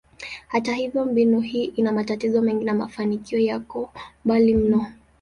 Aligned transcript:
Hata 0.47 0.73
hivyo, 0.73 1.05
mbinu 1.05 1.41
hii 1.41 1.63
ina 1.65 1.91
matatizo 1.91 2.41
mengi 2.41 2.65
na 2.65 2.73
mafanikio 2.73 3.39
yako 3.39 3.93
mbali 4.25 4.55
mno. 4.55 4.87